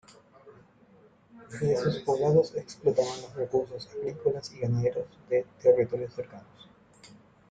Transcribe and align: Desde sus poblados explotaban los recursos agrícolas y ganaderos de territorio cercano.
Desde 1.51 1.77
sus 1.77 1.99
poblados 1.99 2.55
explotaban 2.55 3.21
los 3.21 3.35
recursos 3.35 3.87
agrícolas 3.93 4.51
y 4.51 4.61
ganaderos 4.61 5.05
de 5.29 5.45
territorio 5.61 6.09
cercano. 6.09 6.47